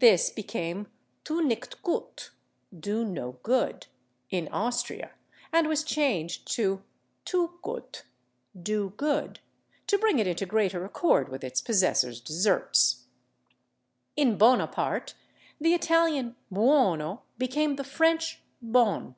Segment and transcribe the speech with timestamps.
[0.00, 0.88] This became
[1.24, 2.28] /Thunichgut/
[2.78, 3.86] (=/do no good/)
[4.28, 5.12] in Austria,
[5.50, 6.82] and was changed to
[7.24, 8.02] /Thugut/
[8.54, 9.40] (=/do good/)
[9.86, 13.06] to bring it into greater accord with its possessor's deserts.
[14.14, 14.38] In [Pg273]
[14.76, 15.14] /Bonaparte/
[15.58, 19.14] the Italian /buon(o)/ became the French /bon